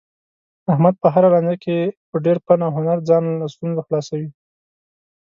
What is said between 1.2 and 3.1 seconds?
لانجه کې په ډېر فن او هنر